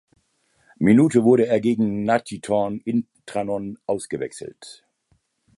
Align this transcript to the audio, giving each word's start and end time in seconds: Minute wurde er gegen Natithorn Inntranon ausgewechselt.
Minute 0.79 1.23
wurde 1.23 1.45
er 1.45 1.59
gegen 1.59 2.05
Natithorn 2.05 2.79
Inntranon 2.83 3.77
ausgewechselt. 3.85 4.83